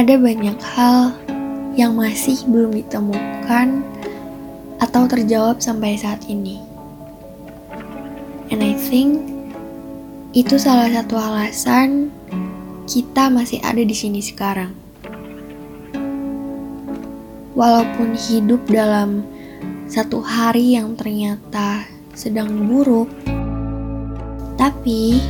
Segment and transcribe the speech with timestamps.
[0.00, 1.12] ada banyak hal
[1.76, 3.84] yang masih belum ditemukan
[4.80, 6.56] atau terjawab sampai saat ini.
[8.48, 9.20] And I think
[10.32, 12.08] itu salah satu alasan
[12.88, 14.72] kita masih ada di sini sekarang.
[17.52, 19.20] Walaupun hidup dalam
[19.84, 21.84] satu hari yang ternyata
[22.16, 23.12] sedang buruk,
[24.56, 25.20] tapi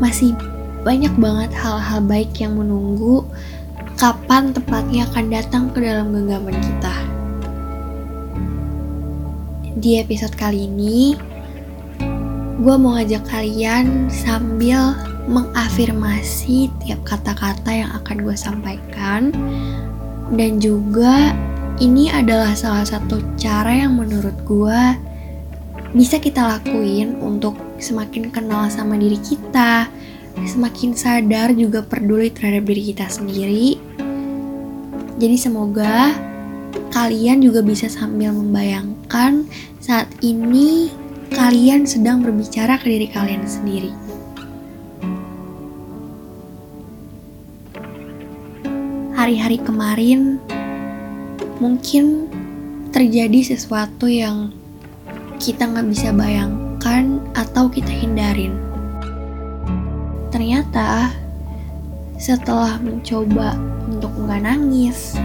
[0.00, 0.32] masih
[0.80, 3.28] banyak banget hal-hal baik yang menunggu
[3.98, 6.94] kapan tepatnya akan datang ke dalam genggaman kita.
[9.74, 11.18] Di episode kali ini,
[12.62, 14.94] gue mau ngajak kalian sambil
[15.26, 19.34] mengafirmasi tiap kata-kata yang akan gue sampaikan,
[20.30, 21.34] dan juga
[21.82, 24.80] ini adalah salah satu cara yang menurut gue
[25.90, 29.90] bisa kita lakuin untuk semakin kenal sama diri kita,
[30.46, 33.80] semakin sadar juga peduli terhadap diri kita sendiri.
[35.18, 36.14] Jadi semoga
[36.94, 39.48] kalian juga bisa sambil membayangkan
[39.82, 40.92] saat ini
[41.32, 43.90] kalian sedang berbicara ke diri kalian sendiri.
[49.18, 50.38] Hari-hari kemarin
[51.58, 52.30] mungkin
[52.94, 54.54] terjadi sesuatu yang
[55.42, 58.67] kita nggak bisa bayangkan atau kita hindarin
[60.38, 61.10] Ternyata
[62.14, 63.58] setelah mencoba
[63.90, 65.18] untuk nggak nangis,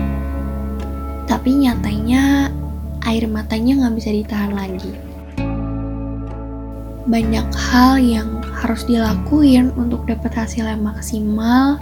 [1.30, 2.50] tapi nyatanya
[3.06, 4.90] air matanya nggak bisa ditahan lagi.
[7.06, 11.78] Banyak hal yang harus dilakuin untuk dapat hasil yang maksimal,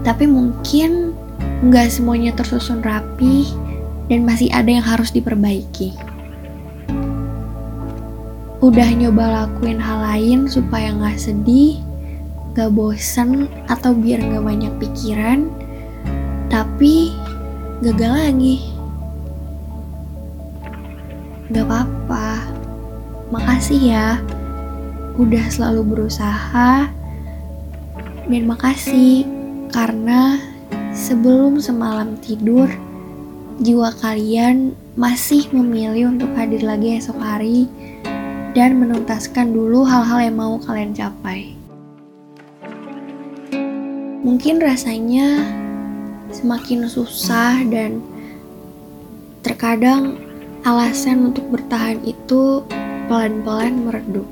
[0.00, 1.12] tapi mungkin
[1.60, 3.52] nggak semuanya tersusun rapi
[4.08, 5.92] dan masih ada yang harus diperbaiki.
[8.64, 11.84] Udah nyoba lakuin hal lain supaya nggak sedih,
[12.54, 15.50] gak bosen atau biar gak banyak pikiran,
[16.48, 17.12] tapi
[17.82, 18.56] gagal lagi.
[21.48, 22.44] Gak apa-apa,
[23.32, 24.20] makasih ya
[25.18, 26.86] udah selalu berusaha,
[28.28, 29.26] dan makasih
[29.74, 30.38] karena
[30.94, 32.70] sebelum semalam tidur,
[33.58, 37.66] jiwa kalian masih memilih untuk hadir lagi esok hari
[38.54, 41.57] dan menuntaskan dulu hal-hal yang mau kalian capai.
[44.28, 45.40] Mungkin rasanya
[46.28, 48.04] semakin susah dan
[49.40, 50.20] terkadang
[50.68, 52.60] alasan untuk bertahan itu
[53.08, 54.28] pelan-pelan meredup.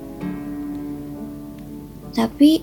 [2.13, 2.61] Tapi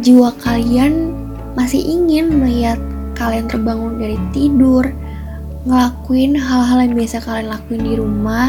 [0.00, 1.12] jiwa kalian
[1.60, 2.80] masih ingin melihat
[3.20, 4.88] kalian terbangun dari tidur,
[5.68, 8.48] ngelakuin hal-hal yang biasa kalian lakuin di rumah,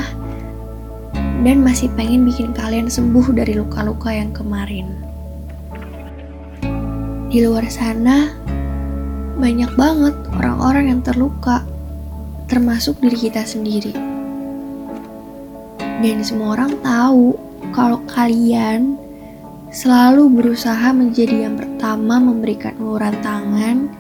[1.44, 5.06] dan masih pengen bikin kalian sembuh dari luka-luka yang kemarin
[7.28, 8.32] di luar sana
[9.36, 11.68] banyak banget orang-orang yang terluka,
[12.48, 13.92] termasuk diri kita sendiri.
[15.78, 17.36] Dan semua orang tahu
[17.76, 18.96] kalau kalian
[19.76, 23.92] selalu berusaha menjadi yang pertama memberikan uluran tangan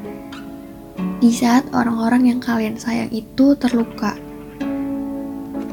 [1.19, 4.15] di saat orang-orang yang kalian sayang itu terluka.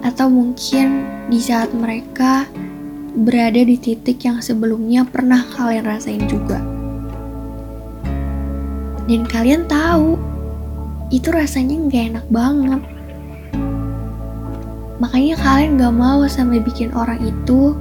[0.03, 2.51] Atau mungkin di saat mereka
[3.15, 6.84] berada di titik yang sebelumnya pernah kalian rasain juga.
[9.05, 10.17] Dan kalian tahu,
[11.13, 12.83] itu rasanya nggak enak banget.
[15.03, 17.77] Makanya kalian gak mau sampai bikin orang itu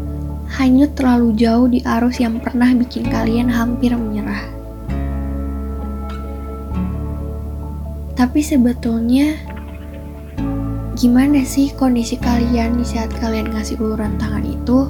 [0.54, 4.44] hanyut terlalu jauh di arus yang pernah bikin kalian hampir menyerah.
[8.14, 9.40] Tapi sebetulnya
[10.94, 14.90] gimana sih kondisi kalian di saat kalian ngasih uluran tangan itu?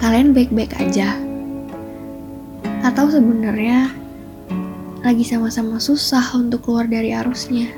[0.00, 1.14] Kalian baik-baik aja?
[2.82, 4.01] Atau sebenarnya
[5.02, 7.74] lagi sama-sama susah untuk keluar dari arusnya.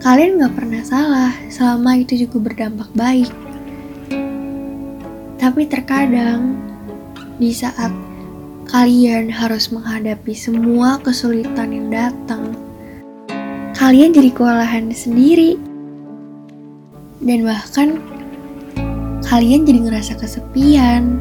[0.00, 3.28] Kalian gak pernah salah selama itu juga berdampak baik.
[5.36, 6.56] Tapi terkadang
[7.36, 7.92] di saat
[8.72, 12.56] kalian harus menghadapi semua kesulitan yang datang,
[13.76, 15.60] kalian jadi kewalahan sendiri.
[17.20, 18.00] Dan bahkan
[19.28, 21.20] kalian jadi ngerasa kesepian.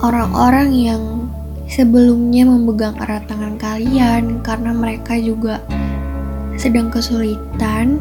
[0.00, 1.23] Orang-orang yang
[1.68, 5.60] sebelumnya memegang erat tangan kalian karena mereka juga
[6.54, 7.98] sedang kesulitan.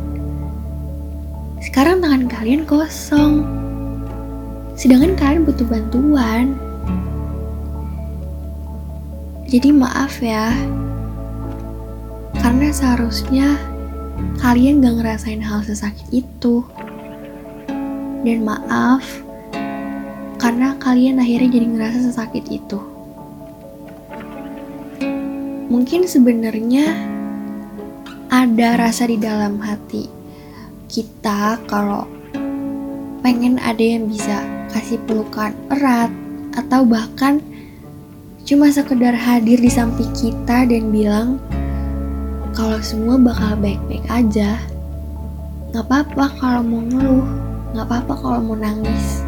[1.64, 3.48] Sekarang tangan kalian kosong.
[4.76, 6.60] Sedangkan kalian butuh bantuan.
[9.48, 10.52] Jadi maaf ya.
[12.42, 13.56] Karena seharusnya
[14.42, 16.66] kalian gak ngerasain hal sesakit itu.
[18.24, 19.04] Dan maaf
[20.44, 22.93] karena kalian akhirnya jadi ngerasa sesakit itu.
[25.74, 26.86] Mungkin sebenarnya
[28.30, 30.06] ada rasa di dalam hati
[30.86, 32.06] kita kalau
[33.26, 36.14] pengen ada yang bisa kasih pelukan erat
[36.54, 37.42] atau bahkan
[38.46, 41.42] cuma sekedar hadir di samping kita dan bilang
[42.54, 44.62] kalau semua bakal baik-baik aja.
[45.74, 47.26] Gak apa-apa kalau mau ngeluh,
[47.74, 49.26] gak apa-apa kalau mau nangis.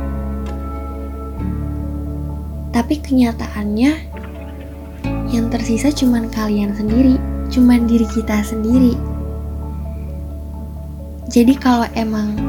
[2.70, 4.15] Tapi kenyataannya
[5.36, 7.20] yang tersisa cuman kalian sendiri,
[7.52, 8.96] cuman diri kita sendiri.
[11.28, 12.40] Jadi kalau emang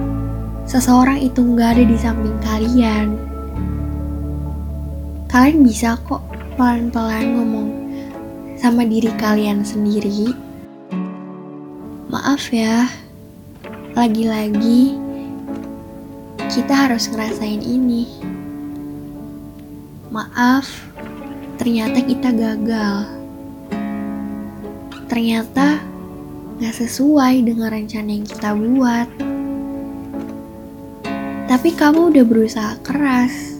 [0.70, 3.18] seseorang itu nggak ada di samping kalian,
[5.26, 6.22] kalian bisa kok
[6.54, 7.68] pelan-pelan ngomong
[8.54, 10.30] sama diri kalian sendiri.
[12.06, 12.86] Maaf ya,
[13.98, 14.94] lagi-lagi
[16.46, 18.06] kita harus ngerasain ini.
[20.14, 20.85] Maaf,
[21.66, 23.10] ternyata kita gagal.
[25.10, 25.82] Ternyata
[26.62, 29.08] gak sesuai dengan rencana yang kita buat.
[31.50, 33.58] Tapi kamu udah berusaha keras,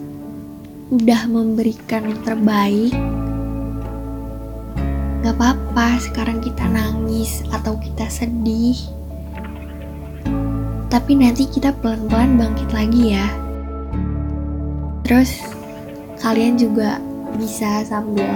[0.95, 2.95] udah memberikan yang terbaik.
[5.27, 8.79] Gak apa-apa sekarang kita nangis atau kita sedih.
[10.95, 13.27] Tapi nanti kita pelan-pelan bangkit lagi ya.
[15.03, 15.43] Terus
[16.23, 17.03] kalian juga
[17.37, 18.27] bisa sambil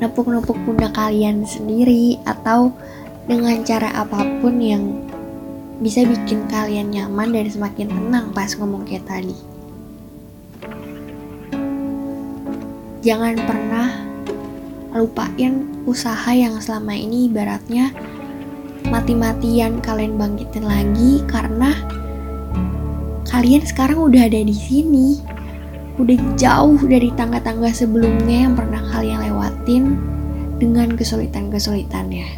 [0.00, 2.72] nepuk-nepuk pundak kalian sendiri atau
[3.28, 5.04] dengan cara apa pun yang
[5.80, 9.36] bisa bikin kalian nyaman dan semakin tenang pas ngomong kayak tadi.
[13.00, 13.88] Jangan pernah
[14.92, 17.94] lupain usaha yang selama ini ibaratnya
[18.92, 21.72] mati-matian kalian bangkitin lagi karena
[23.30, 25.16] kalian sekarang udah ada di sini
[26.00, 30.00] udah jauh dari tangga-tangga sebelumnya yang pernah kalian lewatin
[30.56, 32.28] dengan kesulitan-kesulitannya.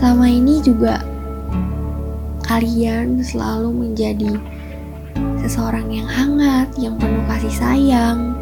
[0.00, 1.04] Selama ini juga
[2.48, 4.32] kalian selalu menjadi
[5.44, 8.32] seseorang yang hangat, yang penuh kasih sayang.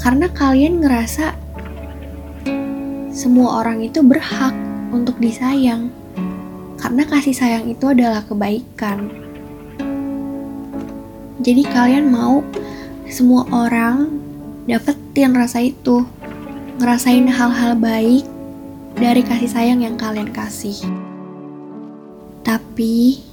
[0.00, 1.36] Karena kalian ngerasa
[3.12, 4.54] semua orang itu berhak
[4.94, 5.92] untuk disayang.
[6.80, 9.29] Karena kasih sayang itu adalah kebaikan.
[11.40, 12.44] Jadi kalian mau
[13.08, 14.12] semua orang
[14.68, 16.04] dapetin rasa itu,
[16.76, 18.28] ngerasain hal-hal baik
[19.00, 20.76] dari kasih sayang yang kalian kasih.
[22.44, 23.24] Tapi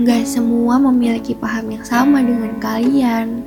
[0.00, 3.44] nggak semua memiliki paham yang sama dengan kalian,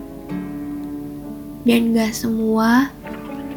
[1.65, 2.93] dan nggak semua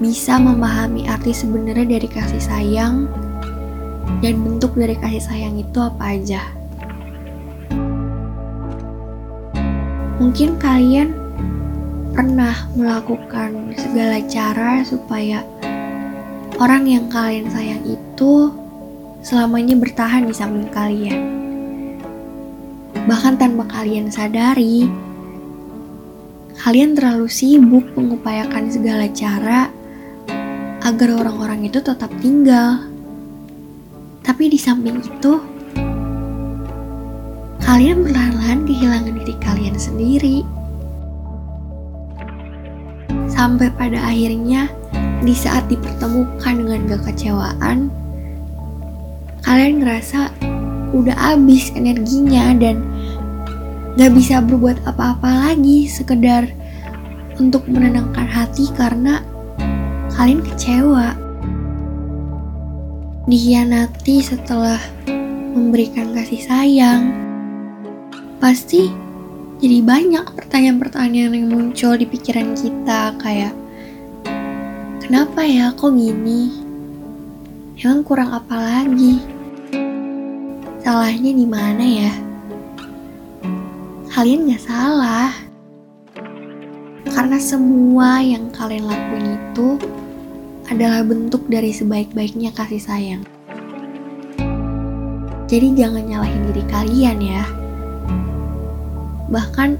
[0.00, 3.04] bisa memahami arti sebenarnya dari kasih sayang
[4.24, 6.59] dan bentuk dari kasih sayang itu apa aja.
[10.20, 11.16] Mungkin kalian
[12.12, 15.40] pernah melakukan segala cara supaya
[16.60, 18.52] orang yang kalian sayang itu
[19.24, 21.20] selamanya bertahan di samping kalian.
[23.08, 24.92] Bahkan tanpa kalian sadari,
[26.60, 29.72] kalian terlalu sibuk mengupayakan segala cara
[30.84, 32.84] agar orang-orang itu tetap tinggal.
[34.20, 35.40] Tapi di samping itu,
[37.70, 40.42] kalian perlahan-lahan kehilangan diri kalian sendiri.
[43.30, 44.66] Sampai pada akhirnya,
[45.22, 47.86] di saat dipertemukan dengan kekecewaan,
[49.46, 50.34] kalian ngerasa
[50.90, 52.82] udah habis energinya dan
[53.94, 56.50] gak bisa berbuat apa-apa lagi sekedar
[57.38, 59.22] untuk menenangkan hati karena
[60.18, 61.14] kalian kecewa.
[63.30, 64.82] Dikhianati setelah
[65.54, 67.29] memberikan kasih sayang,
[68.40, 68.88] pasti
[69.60, 73.52] jadi banyak pertanyaan-pertanyaan yang muncul di pikiran kita kayak
[75.04, 76.48] kenapa ya kok gini?
[77.76, 79.20] Emang kurang apa lagi?
[80.80, 82.12] Salahnya di mana ya?
[84.08, 85.36] Kalian nggak salah.
[87.12, 89.76] Karena semua yang kalian lakuin itu
[90.72, 93.22] adalah bentuk dari sebaik-baiknya kasih sayang.
[95.44, 97.59] Jadi jangan nyalahin diri kalian ya
[99.30, 99.78] bahkan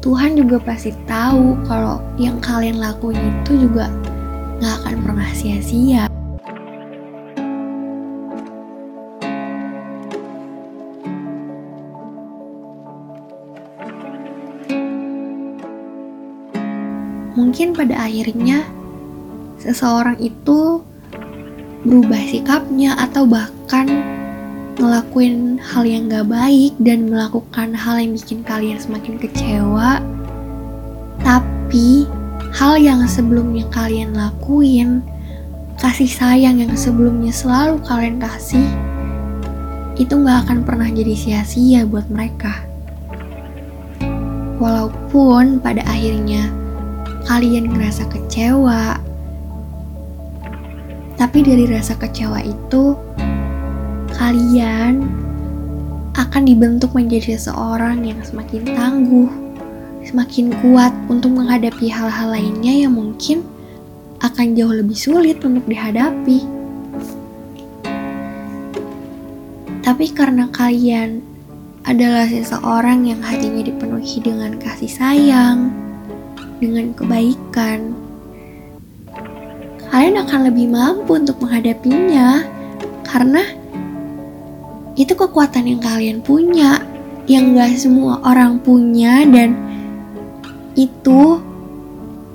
[0.00, 3.92] Tuhan juga pasti tahu kalau yang kalian lakuin itu juga
[4.58, 6.08] gak akan pernah sia-sia.
[17.38, 18.66] Mungkin pada akhirnya
[19.62, 20.82] seseorang itu
[21.86, 24.17] berubah sikapnya atau bahkan
[24.78, 29.98] ngelakuin hal yang gak baik dan melakukan hal yang bikin kalian semakin kecewa,
[31.26, 32.06] tapi
[32.54, 35.02] hal yang sebelumnya kalian lakuin,
[35.82, 38.70] kasih sayang yang sebelumnya selalu kalian kasih,
[39.98, 42.62] itu gak akan pernah jadi sia-sia buat mereka.
[44.62, 46.46] Walaupun pada akhirnya
[47.26, 48.94] kalian ngerasa kecewa,
[51.18, 52.94] tapi dari rasa kecewa itu,
[54.18, 55.06] kalian
[56.18, 59.30] akan dibentuk menjadi seseorang yang semakin tangguh,
[60.02, 63.46] semakin kuat untuk menghadapi hal-hal lainnya yang mungkin
[64.18, 66.42] akan jauh lebih sulit untuk dihadapi.
[69.86, 71.22] Tapi karena kalian
[71.86, 75.70] adalah seseorang yang hatinya dipenuhi dengan kasih sayang,
[76.58, 77.94] dengan kebaikan,
[79.88, 82.44] kalian akan lebih mampu untuk menghadapinya
[83.06, 83.57] karena
[84.98, 86.82] itu kekuatan yang kalian punya,
[87.30, 89.54] yang gak semua orang punya dan
[90.74, 91.38] itu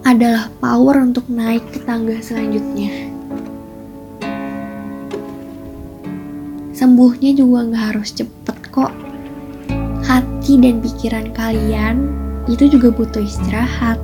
[0.07, 3.11] adalah power untuk naik ke tangga selanjutnya.
[6.71, 8.95] Sembuhnya juga gak harus cepet kok.
[10.07, 12.07] Hati dan pikiran kalian
[12.47, 13.99] itu juga butuh istirahat.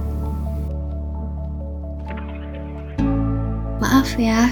[3.79, 4.51] Maaf ya,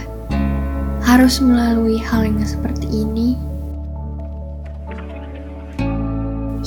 [1.04, 3.47] harus melalui hal yang seperti ini.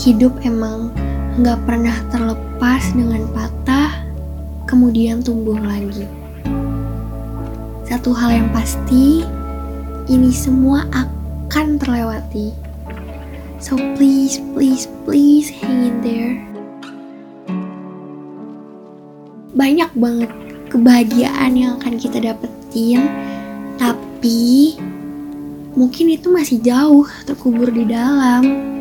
[0.00, 0.88] Hidup emang
[1.45, 4.00] gak pernah terlepas dengan patah
[4.64, 6.09] kemudian tumbuh lagi.
[7.85, 9.28] Satu hal yang pasti,
[10.09, 12.57] ini semua akan terlewati.
[13.61, 16.40] So please, please, please hang in there.
[19.52, 20.33] Banyak banget
[20.73, 23.04] kebahagiaan yang akan kita dapetin,
[23.76, 24.80] tapi
[25.76, 28.79] mungkin itu masih jauh terkubur di dalam.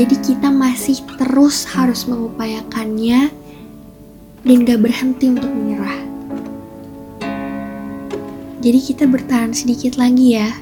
[0.00, 3.28] Jadi kita masih terus harus mengupayakannya
[4.48, 6.00] dan gak berhenti untuk menyerah.
[8.64, 10.56] Jadi kita bertahan sedikit lagi ya.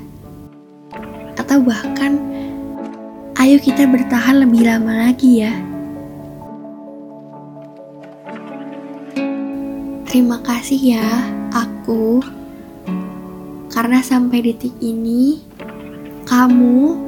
[1.38, 2.18] Atau bahkan
[3.38, 5.54] ayo kita bertahan lebih lama lagi ya.
[10.10, 11.06] Terima kasih ya
[11.54, 12.26] aku
[13.70, 15.46] karena sampai detik ini
[16.26, 17.07] kamu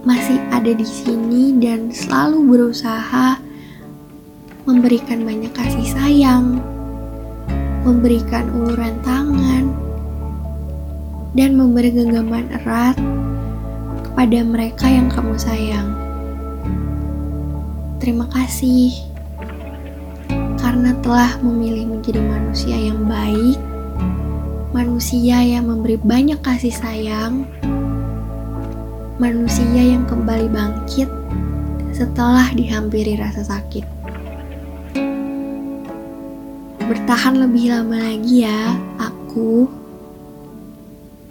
[0.00, 3.36] masih ada di sini dan selalu berusaha
[4.64, 6.56] memberikan banyak kasih sayang,
[7.84, 9.68] memberikan uluran tangan,
[11.36, 12.96] dan memberi genggaman erat
[14.08, 15.88] kepada mereka yang kamu sayang.
[18.00, 18.96] Terima kasih
[20.56, 23.60] karena telah memilih menjadi manusia yang baik,
[24.72, 27.44] manusia yang memberi banyak kasih sayang,
[29.20, 31.12] manusia yang kembali bangkit
[31.92, 34.00] setelah dihampiri rasa sakit
[36.90, 39.70] bertahan lebih lama lagi ya, aku.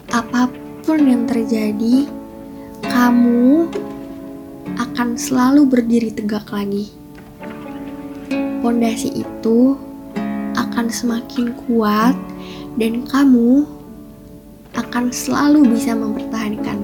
[0.08, 0.48] Apa
[0.80, 2.08] pun yang terjadi,
[2.80, 3.68] kamu
[4.80, 6.88] akan selalu berdiri tegak lagi.
[8.64, 9.76] Pondasi itu
[10.56, 12.16] akan semakin kuat
[12.80, 13.68] dan kamu
[14.80, 16.79] akan selalu bisa mempertahankannya.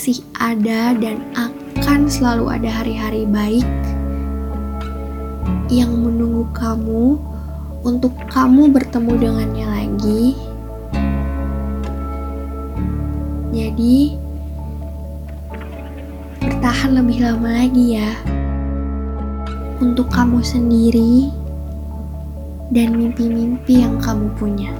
[0.00, 3.68] Masih ada dan akan selalu ada hari-hari baik
[5.68, 7.20] yang menunggu kamu
[7.84, 10.24] untuk kamu bertemu dengannya lagi.
[13.52, 14.16] Jadi,
[16.48, 18.16] bertahan lebih lama lagi ya
[19.84, 21.28] untuk kamu sendiri
[22.72, 24.72] dan mimpi-mimpi yang kamu punya.